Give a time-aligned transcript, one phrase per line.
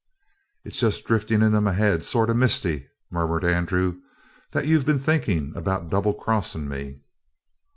[0.63, 4.01] "It's just driftin' into my head, sort of misty," murmured Andrew,
[4.49, 7.01] "that you've been thinkin' about double crossin' me."